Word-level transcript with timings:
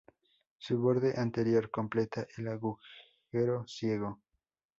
Su 0.57 0.79
borde 0.79 1.13
anterior 1.15 1.69
completa 1.69 2.25
el 2.37 2.47
agujero 2.47 3.67
ciego. 3.67 4.19